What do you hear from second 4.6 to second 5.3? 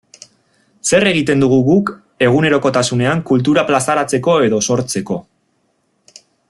sortzeko?